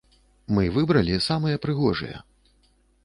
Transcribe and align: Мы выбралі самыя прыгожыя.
Мы 0.57 0.63
выбралі 0.77 1.19
самыя 1.27 1.61
прыгожыя. 1.67 2.17